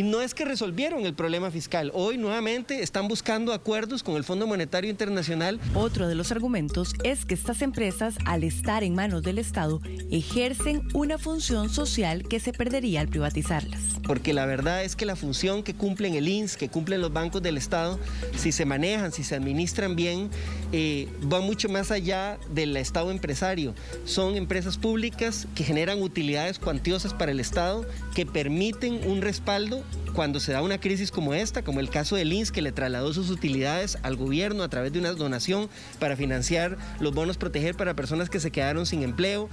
no 0.03 0.21
es 0.21 0.33
que 0.33 0.45
resolvieron 0.45 1.05
el 1.05 1.13
problema 1.13 1.49
fiscal. 1.51 1.91
Hoy 1.93 2.17
nuevamente 2.17 2.83
están 2.83 3.07
buscando 3.07 3.53
acuerdos 3.53 4.03
con 4.03 4.15
el 4.15 4.23
Fondo 4.23 4.47
Monetario 4.47 4.89
Internacional. 4.89 5.59
Otro 5.73 6.07
de 6.07 6.15
los 6.15 6.31
argumentos 6.31 6.93
es 7.03 7.25
que 7.25 7.33
estas 7.33 7.61
empresas, 7.61 8.15
al 8.25 8.43
estar 8.43 8.83
en 8.83 8.95
manos 8.95 9.23
del 9.23 9.37
Estado, 9.39 9.81
ejercen 10.11 10.87
una 10.93 11.17
función 11.17 11.69
social 11.69 12.27
que 12.27 12.39
se 12.39 12.53
perdería 12.53 13.01
al 13.01 13.07
privatizarlas. 13.07 13.81
Porque 14.05 14.33
la 14.33 14.45
verdad 14.45 14.83
es 14.83 14.95
que 14.95 15.05
la 15.05 15.15
función 15.15 15.63
que 15.63 15.73
cumplen 15.73 16.15
el 16.15 16.27
INS, 16.27 16.57
que 16.57 16.69
cumplen 16.69 17.01
los 17.01 17.13
bancos 17.13 17.41
del 17.41 17.57
Estado, 17.57 17.99
si 18.35 18.51
se 18.51 18.65
manejan, 18.65 19.11
si 19.11 19.23
se 19.23 19.35
administran 19.35 19.95
bien, 19.95 20.29
eh, 20.71 21.07
va 21.31 21.39
mucho 21.39 21.69
más 21.69 21.91
allá 21.91 22.37
del 22.53 22.75
Estado 22.77 23.11
empresario. 23.11 23.73
Son 24.05 24.35
empresas 24.35 24.77
públicas 24.77 25.47
que 25.55 25.63
generan 25.63 26.01
utilidades 26.01 26.59
cuantiosas 26.59 27.13
para 27.13 27.31
el 27.31 27.39
Estado, 27.39 27.85
que 28.13 28.25
permiten 28.25 28.82
un 28.89 29.21
respaldo 29.21 29.83
cuando 30.13 30.39
se 30.39 30.51
da 30.51 30.61
una 30.61 30.79
crisis 30.79 31.11
como 31.11 31.33
esta, 31.33 31.63
como 31.63 31.79
el 31.79 31.89
caso 31.89 32.15
del 32.15 32.33
INS 32.33 32.51
que 32.51 32.61
le 32.61 32.71
trasladó 32.71 33.13
sus 33.13 33.29
utilidades 33.29 33.97
al 34.03 34.15
gobierno 34.15 34.63
a 34.63 34.69
través 34.69 34.91
de 34.91 34.99
una 34.99 35.11
donación 35.13 35.69
para 35.99 36.15
financiar 36.15 36.77
los 36.99 37.13
bonos 37.13 37.37
proteger 37.37 37.75
para 37.75 37.95
personas 37.95 38.29
que 38.29 38.39
se 38.39 38.51
quedaron 38.51 38.85
sin 38.85 39.03
empleo. 39.03 39.49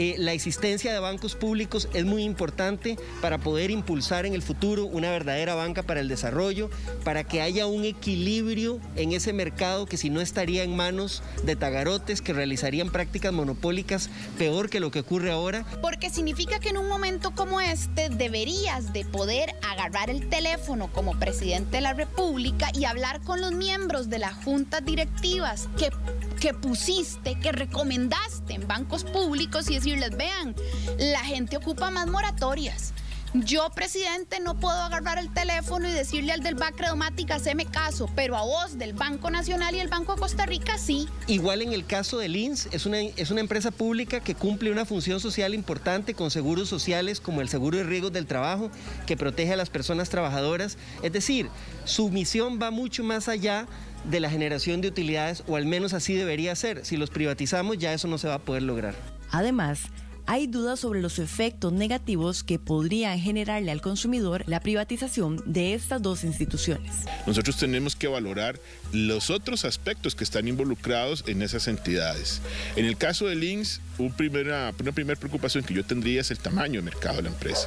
Eh, 0.00 0.14
la 0.16 0.32
existencia 0.32 0.92
de 0.92 1.00
bancos 1.00 1.34
públicos 1.34 1.88
es 1.92 2.04
muy 2.04 2.22
importante 2.22 2.96
para 3.20 3.38
poder 3.38 3.72
impulsar 3.72 4.26
en 4.26 4.32
el 4.32 4.42
futuro 4.42 4.84
una 4.84 5.10
verdadera 5.10 5.56
banca 5.56 5.82
para 5.82 5.98
el 5.98 6.06
desarrollo, 6.06 6.70
para 7.02 7.24
que 7.24 7.40
haya 7.40 7.66
un 7.66 7.84
equilibrio 7.84 8.78
en 8.94 9.10
ese 9.10 9.32
mercado 9.32 9.86
que 9.86 9.96
si 9.96 10.08
no 10.08 10.20
estaría 10.20 10.62
en 10.62 10.76
manos 10.76 11.24
de 11.42 11.56
tagarotes 11.56 12.22
que 12.22 12.32
realizarían 12.32 12.92
prácticas 12.92 13.32
monopólicas 13.32 14.08
peor 14.38 14.70
que 14.70 14.78
lo 14.78 14.92
que 14.92 15.00
ocurre 15.00 15.32
ahora. 15.32 15.66
Porque 15.82 16.10
significa 16.10 16.60
que 16.60 16.68
en 16.68 16.78
un 16.78 16.86
momento 16.86 17.32
como 17.32 17.60
este 17.60 18.08
deberías 18.08 18.92
de 18.92 19.04
poder 19.04 19.56
agarrar 19.68 20.10
el 20.10 20.28
teléfono 20.28 20.92
como 20.92 21.18
presidente 21.18 21.78
de 21.78 21.80
la 21.80 21.92
República 21.92 22.70
y 22.72 22.84
hablar 22.84 23.20
con 23.22 23.40
los 23.40 23.50
miembros 23.50 24.08
de 24.08 24.20
las 24.20 24.34
juntas 24.44 24.84
directivas 24.84 25.68
que, 25.76 25.90
que 26.38 26.54
pusiste, 26.54 27.38
que 27.40 27.52
recomendaste 27.52 28.54
en 28.54 28.66
bancos 28.66 29.04
públicos 29.04 29.68
y 29.70 29.74
decirles, 29.74 30.16
vean, 30.16 30.54
la 30.98 31.20
gente 31.20 31.56
ocupa 31.56 31.90
más 31.90 32.06
moratorias. 32.06 32.94
Yo, 33.34 33.68
presidente, 33.74 34.40
no 34.40 34.58
puedo 34.58 34.80
agarrar 34.80 35.18
el 35.18 35.30
teléfono 35.30 35.86
y 35.86 35.92
decirle 35.92 36.32
al 36.32 36.42
del 36.42 36.54
BAC 36.54 36.76
Credomática, 36.76 37.34
haceme 37.34 37.66
caso, 37.66 38.08
pero 38.16 38.36
a 38.36 38.42
vos 38.42 38.78
del 38.78 38.94
Banco 38.94 39.30
Nacional 39.30 39.74
y 39.74 39.80
el 39.80 39.88
Banco 39.88 40.14
de 40.14 40.20
Costa 40.20 40.46
Rica 40.46 40.78
sí. 40.78 41.06
Igual 41.26 41.60
en 41.60 41.74
el 41.74 41.84
caso 41.84 42.16
del 42.16 42.36
INS, 42.36 42.68
es 42.72 42.86
una, 42.86 43.00
es 43.00 43.30
una 43.30 43.42
empresa 43.42 43.70
pública 43.70 44.20
que 44.20 44.34
cumple 44.34 44.72
una 44.72 44.86
función 44.86 45.20
social 45.20 45.52
importante 45.52 46.14
con 46.14 46.30
seguros 46.30 46.70
sociales 46.70 47.20
como 47.20 47.42
el 47.42 47.50
seguro 47.50 47.76
de 47.76 47.84
riesgos 47.84 48.14
del 48.14 48.26
trabajo, 48.26 48.70
que 49.06 49.18
protege 49.18 49.52
a 49.52 49.56
las 49.56 49.68
personas 49.68 50.08
trabajadoras. 50.08 50.78
Es 51.02 51.12
decir, 51.12 51.50
su 51.84 52.08
misión 52.08 52.58
va 52.60 52.70
mucho 52.70 53.04
más 53.04 53.28
allá 53.28 53.66
de 54.04 54.20
la 54.20 54.30
generación 54.30 54.80
de 54.80 54.88
utilidades, 54.88 55.44
o 55.46 55.56
al 55.56 55.66
menos 55.66 55.92
así 55.92 56.14
debería 56.14 56.54
ser. 56.54 56.84
Si 56.84 56.96
los 56.96 57.10
privatizamos, 57.10 57.78
ya 57.78 57.92
eso 57.92 58.08
no 58.08 58.18
se 58.18 58.28
va 58.28 58.34
a 58.34 58.38
poder 58.40 58.62
lograr. 58.62 58.94
Además, 59.30 59.82
hay 60.28 60.46
dudas 60.46 60.80
sobre 60.80 61.00
los 61.00 61.18
efectos 61.18 61.72
negativos 61.72 62.44
que 62.44 62.58
podrían 62.58 63.18
generarle 63.18 63.70
al 63.70 63.80
consumidor 63.80 64.44
la 64.46 64.60
privatización 64.60 65.42
de 65.46 65.72
estas 65.72 66.02
dos 66.02 66.22
instituciones. 66.22 66.92
Nosotros 67.26 67.56
tenemos 67.56 67.96
que 67.96 68.08
valorar 68.08 68.60
los 68.92 69.30
otros 69.30 69.64
aspectos 69.64 70.14
que 70.14 70.24
están 70.24 70.46
involucrados 70.46 71.24
en 71.26 71.40
esas 71.40 71.66
entidades. 71.66 72.42
En 72.76 72.84
el 72.84 72.98
caso 72.98 73.26
de 73.26 73.36
Links, 73.36 73.80
una 73.96 74.92
primera 74.92 75.18
preocupación 75.18 75.64
que 75.64 75.72
yo 75.72 75.82
tendría 75.82 76.20
es 76.20 76.30
el 76.30 76.38
tamaño 76.38 76.80
de 76.80 76.84
mercado 76.84 77.16
de 77.16 77.22
la 77.22 77.30
empresa. 77.30 77.66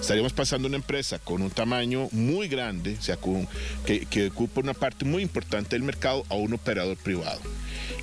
Estaríamos 0.00 0.32
pasando 0.32 0.66
una 0.66 0.78
empresa 0.78 1.18
con 1.18 1.42
un 1.42 1.50
tamaño 1.50 2.08
muy 2.12 2.48
grande, 2.48 2.96
o 2.98 3.02
sea, 3.02 3.18
que, 3.84 4.06
que 4.06 4.28
ocupa 4.28 4.62
una 4.62 4.72
parte 4.72 5.04
muy 5.04 5.22
importante 5.22 5.76
del 5.76 5.82
mercado, 5.82 6.24
a 6.30 6.36
un 6.36 6.54
operador 6.54 6.96
privado 6.96 7.40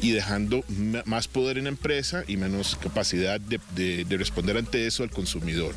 y 0.01 0.11
dejando 0.11 0.63
más 1.05 1.27
poder 1.27 1.57
en 1.57 1.65
la 1.65 1.69
empresa 1.69 2.23
y 2.27 2.37
menos 2.37 2.75
capacidad 2.75 3.39
de, 3.39 4.05
responder 4.09 4.57
ante 4.57 4.87
eso 4.87 5.03
al 5.03 5.09
consumidor. 5.09 5.75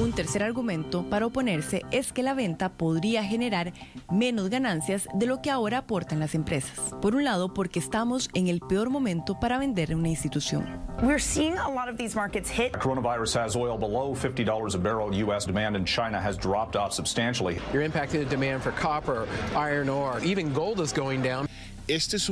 Un 0.00 0.12
tercer 0.12 0.42
argumento 0.42 1.08
para 1.08 1.26
oponerse 1.26 1.82
es 1.90 2.12
que 2.12 2.22
la 2.22 2.34
venta 2.34 2.70
podría 2.70 3.24
generar 3.24 3.72
menos 4.10 4.50
ganancias 4.50 5.08
de 5.14 5.26
lo 5.26 5.40
que 5.40 5.50
ahora 5.50 5.78
aportan 5.78 6.20
las 6.20 6.34
empresas. 6.34 6.78
Por 7.00 7.14
un 7.14 7.24
lado, 7.24 7.54
porque 7.54 7.78
estamos 7.78 8.28
en 8.34 8.48
el 8.48 8.60
peor 8.60 8.90
momento 8.90 9.38
para 9.38 9.58
vender 9.58 9.94
una 9.94 10.08
institución. 10.08 10.66
We're 11.02 11.18
seeing 11.18 11.58
a 11.58 11.68
lot 11.68 11.88
of 11.88 11.96
these 11.98 12.16
markets 12.16 12.50
hit. 12.50 12.72
Coronavirus 12.72 13.34
has 13.34 13.54
oil 13.56 13.76
below 13.76 14.14
$50 14.14 14.74
a 14.74 14.78
barrel. 14.78 15.14
U.S. 15.14 15.44
demand 15.44 15.76
in 15.76 15.84
China 15.84 16.20
has 16.20 16.36
dropped 16.36 16.74
off 16.74 16.92
substantially. 16.92 17.58
You're 17.72 17.86
impacting 17.86 18.20
the 18.20 18.24
demand 18.24 18.62
for 18.62 18.72
copper, 18.72 19.28
iron 19.54 19.88
ore, 19.88 20.20
even 20.24 20.52
gold 20.52 20.80
is 20.80 20.92
going 20.92 21.22
down. 21.22 21.48
Esta 21.88 22.16
es 22.16 22.28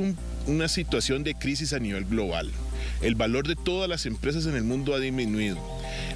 una 0.47 0.67
situación 0.67 1.23
de 1.23 1.33
crisis 1.33 1.71
a 1.71 1.79
nivel 1.79 2.03
global. 2.03 2.51
El 3.01 3.15
valor 3.15 3.47
de 3.47 3.55
todas 3.55 3.87
las 3.87 4.05
empresas 4.05 4.45
en 4.47 4.55
el 4.55 4.63
mundo 4.63 4.93
ha 4.93 4.99
disminuido. 4.99 5.57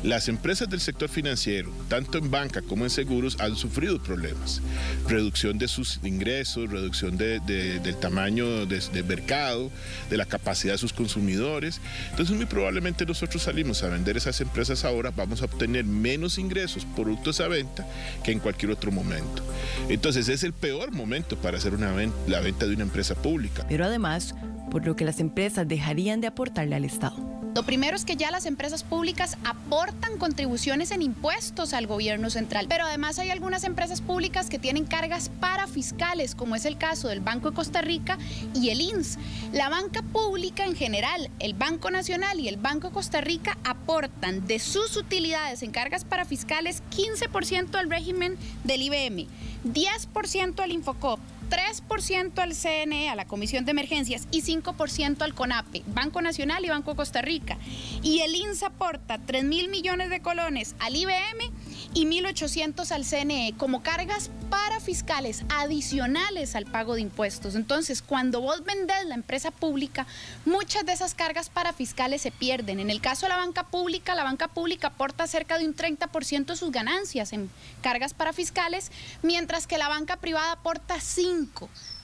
Las 0.03 0.29
empresas 0.29 0.69
del 0.69 0.79
sector 0.79 1.09
financiero, 1.09 1.71
tanto 1.89 2.17
en 2.17 2.31
banca 2.31 2.61
como 2.61 2.85
en 2.85 2.89
seguros, 2.89 3.37
han 3.39 3.55
sufrido 3.55 4.01
problemas. 4.01 4.61
Reducción 5.07 5.57
de 5.57 5.67
sus 5.67 5.99
ingresos, 6.03 6.69
reducción 6.69 7.17
del 7.17 7.95
tamaño 7.99 8.65
del 8.65 9.03
mercado, 9.05 9.69
de 10.09 10.17
la 10.17 10.25
capacidad 10.25 10.73
de 10.73 10.77
sus 10.77 10.93
consumidores. 10.93 11.81
Entonces 12.11 12.35
muy 12.35 12.45
probablemente 12.45 13.05
nosotros 13.05 13.43
salimos 13.43 13.83
a 13.83 13.89
vender 13.89 14.15
esas 14.15 14.39
empresas 14.39 14.85
ahora, 14.85 15.11
vamos 15.11 15.41
a 15.41 15.45
obtener 15.45 15.83
menos 15.83 16.37
ingresos 16.37 16.85
productos 16.95 17.41
a 17.41 17.47
venta 17.47 17.85
que 18.23 18.31
en 18.31 18.39
cualquier 18.39 18.71
otro 18.71 18.91
momento. 18.91 19.43
Entonces 19.89 20.29
es 20.29 20.43
el 20.43 20.53
peor 20.53 20.91
momento 20.91 21.37
para 21.37 21.57
hacer 21.57 21.73
la 21.79 22.39
venta 22.39 22.67
de 22.67 22.73
una 22.73 22.83
empresa 22.83 23.15
pública. 23.15 23.65
Pero 23.67 23.85
además, 23.85 24.33
por 24.71 24.85
lo 24.85 24.95
que 24.95 25.03
las 25.03 25.19
empresas 25.19 25.67
dejarían 25.67 26.21
de 26.21 26.27
aportarle 26.27 26.75
al 26.75 26.85
Estado. 26.85 27.38
Lo 27.59 27.65
primero 27.65 27.97
es 27.97 28.05
que 28.05 28.15
ya 28.15 28.31
las 28.31 28.45
empresas 28.45 28.85
públicas 28.85 29.37
aportan 29.43 30.17
contribuciones 30.17 30.91
en 30.91 31.01
impuestos 31.01 31.73
al 31.73 31.87
gobierno 31.87 32.29
central, 32.29 32.67
pero 32.69 32.85
además 32.85 33.19
hay 33.19 33.31
algunas 33.31 33.65
empresas 33.65 33.99
públicas 33.99 34.49
que 34.49 34.57
tienen 34.57 34.85
cargas 34.85 35.27
parafiscales, 35.41 36.35
como 36.35 36.55
es 36.55 36.63
el 36.63 36.77
caso 36.77 37.09
del 37.09 37.19
Banco 37.19 37.49
de 37.49 37.57
Costa 37.57 37.81
Rica 37.81 38.17
y 38.55 38.69
el 38.69 38.79
INS. 38.79 39.17
La 39.51 39.67
banca 39.67 40.01
pública 40.03 40.63
en 40.63 40.73
general, 40.73 41.29
el 41.39 41.53
Banco 41.53 41.91
Nacional 41.91 42.39
y 42.39 42.47
el 42.47 42.55
Banco 42.55 42.87
de 42.87 42.93
Costa 42.93 43.19
Rica 43.19 43.57
aportan 43.65 44.47
de 44.47 44.59
sus 44.59 44.95
utilidades 44.95 45.61
en 45.61 45.71
cargas 45.71 46.05
parafiscales 46.05 46.81
15% 46.95 47.75
al 47.75 47.89
régimen 47.89 48.37
del 48.63 48.83
IBM, 48.83 49.27
10% 49.65 50.61
al 50.61 50.71
Infocop, 50.71 51.19
3% 51.49 52.39
al 52.39 52.55
CNE, 52.55 53.09
a 53.09 53.15
la 53.15 53.25
Comisión 53.25 53.65
de 53.65 53.71
Emergencias, 53.71 54.27
y 54.31 54.41
5% 54.41 55.21
al 55.21 55.33
CONAPE, 55.33 55.83
Banco 55.87 56.21
Nacional 56.21 56.63
y 56.63 56.69
Banco 56.69 56.95
Costa 56.95 57.21
Rica. 57.21 57.57
Y 58.03 58.19
el 58.19 58.35
INSA 58.35 58.67
aporta 58.67 59.17
3 59.17 59.43
mil 59.43 59.69
millones 59.69 60.09
de 60.09 60.21
colones 60.21 60.75
al 60.79 60.95
IBM 60.95 61.51
y 61.93 62.05
1.800 62.05 62.91
al 62.91 63.05
CNE 63.05 63.53
como 63.57 63.81
cargas 63.81 64.29
para 64.49 64.79
fiscales 64.79 65.43
adicionales 65.49 66.55
al 66.55 66.65
pago 66.65 66.95
de 66.95 67.01
impuestos. 67.01 67.55
Entonces, 67.55 68.01
cuando 68.01 68.41
vos 68.41 68.63
vendés 68.63 69.05
la 69.05 69.15
empresa 69.15 69.51
pública, 69.51 70.07
muchas 70.45 70.85
de 70.85 70.93
esas 70.93 71.13
cargas 71.13 71.49
para 71.49 71.73
fiscales 71.73 72.21
se 72.21 72.31
pierden. 72.31 72.79
En 72.79 72.89
el 72.89 73.01
caso 73.01 73.25
de 73.25 73.29
la 73.29 73.37
banca 73.37 73.63
pública, 73.63 74.15
la 74.15 74.23
banca 74.23 74.47
pública 74.47 74.87
aporta 74.87 75.27
cerca 75.27 75.57
de 75.57 75.65
un 75.65 75.75
30% 75.75 76.45
de 76.45 76.55
sus 76.55 76.71
ganancias 76.71 77.33
en 77.33 77.49
cargas 77.81 78.13
para 78.13 78.33
fiscales, 78.33 78.91
mientras 79.21 79.67
que 79.67 79.77
la 79.77 79.87
banca 79.87 80.17
privada 80.17 80.53
aporta 80.53 80.99
5. 80.99 81.38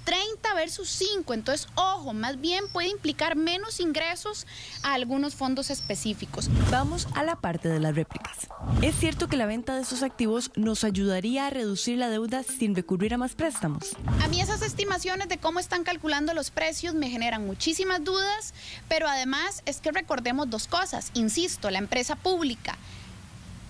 30 0.05 0.53
versus 0.53 0.87
5. 0.89 1.33
Entonces, 1.33 1.67
ojo, 1.75 2.13
más 2.13 2.39
bien 2.39 2.65
puede 2.71 2.87
implicar 2.89 3.35
menos 3.35 3.79
ingresos 3.79 4.45
a 4.83 4.93
algunos 4.93 5.35
fondos 5.35 5.71
específicos. 5.71 6.49
Vamos 6.69 7.07
a 7.15 7.23
la 7.23 7.35
parte 7.35 7.67
de 7.67 7.79
las 7.79 7.95
réplicas. 7.95 8.47
¿Es 8.81 8.95
cierto 8.95 9.27
que 9.27 9.35
la 9.35 9.47
venta 9.47 9.75
de 9.75 9.81
esos 9.81 10.03
activos 10.03 10.51
nos 10.55 10.83
ayudaría 10.83 11.47
a 11.47 11.49
reducir 11.49 11.97
la 11.97 12.09
deuda 12.09 12.43
sin 12.43 12.75
recurrir 12.75 13.15
a 13.15 13.17
más 13.17 13.33
préstamos? 13.33 13.97
A 14.23 14.27
mí 14.27 14.39
esas 14.39 14.61
estimaciones 14.61 15.27
de 15.27 15.39
cómo 15.39 15.59
están 15.59 15.83
calculando 15.83 16.33
los 16.33 16.51
precios 16.51 16.93
me 16.93 17.09
generan 17.09 17.45
muchísimas 17.45 18.03
dudas, 18.03 18.53
pero 18.87 19.07
además 19.07 19.63
es 19.65 19.81
que 19.81 19.91
recordemos 19.91 20.49
dos 20.49 20.67
cosas. 20.67 21.09
Insisto, 21.15 21.71
la 21.71 21.79
empresa 21.79 22.15
pública 22.15 22.77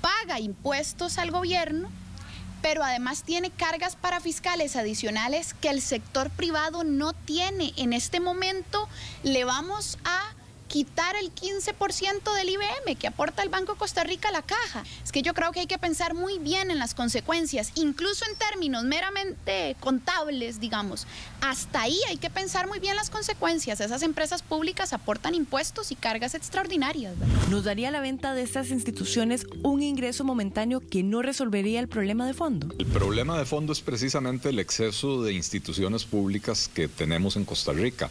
paga 0.01 0.39
impuestos 0.39 1.17
al 1.17 1.31
gobierno 1.31 1.89
pero 2.65 2.83
además 2.83 3.21
tiene 3.21 3.51
cargas 3.51 3.95
para 3.95 4.19
fiscales 4.19 4.75
adicionales 4.75 5.53
que 5.53 5.69
el 5.69 5.83
sector 5.83 6.31
privado 6.31 6.83
no 6.83 7.13
tiene. 7.13 7.73
En 7.77 7.93
este 7.93 8.19
momento 8.19 8.89
le 9.21 9.45
vamos 9.45 9.99
a 10.03 10.34
quitar 10.67 11.15
el 11.15 11.33
15% 11.33 12.33
del 12.35 12.49
IBM 12.49 12.95
que 12.97 13.07
aporta 13.07 13.43
el 13.43 13.49
Banco 13.49 13.73
de 13.73 13.79
Costa 13.79 14.03
Rica 14.03 14.29
a 14.29 14.31
la 14.31 14.41
caja. 14.41 14.83
Es 15.03 15.11
que 15.11 15.21
yo 15.21 15.33
creo 15.33 15.51
que 15.51 15.61
hay 15.61 15.67
que 15.67 15.77
pensar 15.77 16.13
muy 16.13 16.39
bien 16.39 16.71
en 16.71 16.79
las 16.79 16.93
consecuencias, 16.93 17.71
incluso 17.75 18.25
en 18.29 18.37
términos 18.37 18.83
meramente 18.83 19.75
contables, 19.79 20.59
digamos. 20.59 21.07
Hasta 21.41 21.81
ahí 21.81 21.99
hay 22.09 22.17
que 22.17 22.29
pensar 22.29 22.67
muy 22.67 22.79
bien 22.79 22.95
las 22.95 23.09
consecuencias. 23.09 23.79
Esas 23.79 24.03
empresas 24.03 24.41
públicas 24.41 24.93
aportan 24.93 25.35
impuestos 25.35 25.91
y 25.91 25.95
cargas 25.95 26.35
extraordinarias. 26.35 27.15
¿Nos 27.49 27.63
daría 27.63 27.91
la 27.91 28.01
venta 28.01 28.33
de 28.33 28.41
estas 28.41 28.69
instituciones 28.69 29.45
un 29.63 29.83
ingreso 29.83 30.23
momentáneo 30.23 30.81
que 30.81 31.03
no 31.03 31.21
resolvería 31.21 31.79
el 31.79 31.87
problema 31.87 32.25
de 32.25 32.33
fondo? 32.33 32.73
El 32.77 32.85
problema 32.87 33.37
de 33.37 33.45
fondo 33.45 33.73
es 33.73 33.81
precisamente 33.81 34.49
el 34.49 34.59
exceso 34.59 35.23
de 35.23 35.33
instituciones 35.33 36.05
públicas 36.05 36.69
que 36.73 36.87
tenemos 36.87 37.35
en 37.35 37.45
Costa 37.45 37.73
Rica. 37.73 38.09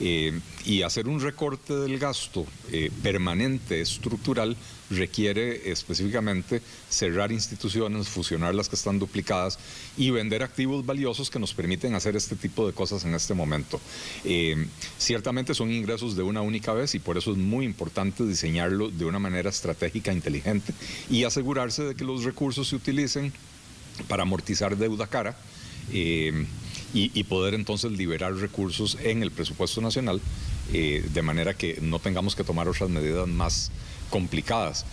Eh, 0.00 0.40
y 0.64 0.82
hacer 0.82 1.06
un 1.06 1.20
recorte 1.20 1.72
del 1.72 1.93
gasto 1.98 2.46
eh, 2.70 2.90
permanente, 3.02 3.80
estructural, 3.80 4.56
requiere 4.90 5.70
específicamente 5.70 6.60
cerrar 6.88 7.32
instituciones, 7.32 8.08
fusionar 8.08 8.54
las 8.54 8.68
que 8.68 8.76
están 8.76 8.98
duplicadas 8.98 9.58
y 9.96 10.10
vender 10.10 10.42
activos 10.42 10.84
valiosos 10.84 11.30
que 11.30 11.38
nos 11.38 11.54
permiten 11.54 11.94
hacer 11.94 12.16
este 12.16 12.36
tipo 12.36 12.66
de 12.66 12.72
cosas 12.72 13.04
en 13.04 13.14
este 13.14 13.34
momento. 13.34 13.80
Eh, 14.24 14.66
ciertamente 14.98 15.54
son 15.54 15.72
ingresos 15.72 16.16
de 16.16 16.22
una 16.22 16.42
única 16.42 16.72
vez 16.72 16.94
y 16.94 16.98
por 16.98 17.16
eso 17.16 17.32
es 17.32 17.38
muy 17.38 17.64
importante 17.64 18.24
diseñarlo 18.24 18.90
de 18.90 19.04
una 19.04 19.18
manera 19.18 19.50
estratégica, 19.50 20.12
inteligente 20.12 20.72
y 21.10 21.24
asegurarse 21.24 21.82
de 21.82 21.94
que 21.94 22.04
los 22.04 22.24
recursos 22.24 22.68
se 22.68 22.76
utilicen 22.76 23.32
para 24.08 24.22
amortizar 24.22 24.76
deuda 24.76 25.06
cara 25.06 25.36
y, 25.92 27.24
poder 27.24 27.54
entonces 27.54 27.92
liberar 27.92 28.34
recursos 28.36 28.96
en 29.02 29.22
el 29.22 29.30
presupuesto 29.30 29.80
nacional 29.80 30.20
eh, 30.72 31.04
de 31.12 31.22
manera 31.22 31.54
que 31.54 31.78
no 31.80 31.98
tengamos 31.98 32.34
que 32.36 32.44
tomar 32.44 32.68
otras 32.68 32.90
medidas 32.90 33.28
más 33.28 33.70
complicadas. 34.10 34.84